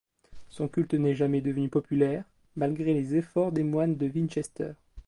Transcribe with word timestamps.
Son 0.49 0.67
culte 0.67 0.95
n'est 0.95 1.13
jamais 1.13 1.41
devenu 1.41 1.69
populaire, 1.69 2.23
malgré 2.55 2.95
les 2.95 3.13
efforts 3.17 3.51
des 3.51 3.61
moines 3.61 3.97
de 3.97 4.07
Winchester. 4.09 4.71